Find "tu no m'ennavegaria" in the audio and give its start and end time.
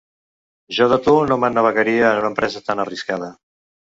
1.07-2.07